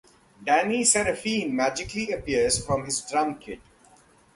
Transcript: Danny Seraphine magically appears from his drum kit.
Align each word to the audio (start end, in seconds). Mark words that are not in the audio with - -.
Danny 0.43 0.83
Seraphine 0.83 1.53
magically 1.55 2.11
appears 2.11 2.65
from 2.65 2.85
his 2.85 3.01
drum 3.01 3.35
kit. 3.37 3.59